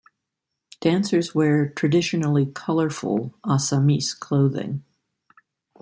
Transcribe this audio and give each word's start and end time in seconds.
Dancers 0.79 1.35
wear 1.35 1.69
traditionally 1.69 2.47
colorful 2.47 3.35
Assamese 3.45 4.17
clothing. 4.19 4.83